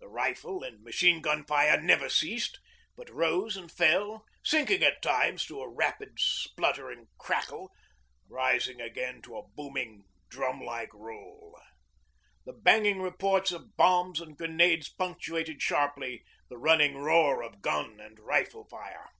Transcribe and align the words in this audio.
The 0.00 0.08
rifle 0.08 0.62
and 0.62 0.82
machine 0.82 1.20
gun 1.20 1.44
fire 1.44 1.78
never 1.78 2.08
ceased, 2.08 2.58
but 2.96 3.10
rose 3.10 3.54
and 3.54 3.70
fell, 3.70 4.24
sinking 4.42 4.82
at 4.82 5.02
times 5.02 5.44
to 5.44 5.60
a 5.60 5.68
rapid 5.68 6.18
spluttering 6.18 7.08
crackle, 7.18 7.70
rising 8.30 8.80
again 8.80 9.20
to 9.20 9.36
a 9.36 9.46
booming 9.46 10.04
drum 10.30 10.62
like 10.62 10.94
roll. 10.94 11.60
The 12.46 12.54
banging 12.54 13.02
reports 13.02 13.52
of 13.52 13.76
bombs 13.76 14.22
and 14.22 14.38
grenades 14.38 14.88
punctuated 14.88 15.60
sharply 15.60 16.24
the 16.48 16.56
running 16.56 16.96
roar 16.96 17.42
of 17.42 17.60
gun 17.60 18.00
and 18.00 18.18
rifle 18.18 18.64
fire. 18.64 19.10